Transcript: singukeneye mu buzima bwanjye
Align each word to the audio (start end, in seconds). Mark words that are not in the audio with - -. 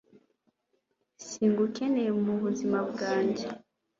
singukeneye 1.25 2.11
mu 2.23 2.33
buzima 2.43 2.79
bwanjye 2.89 3.45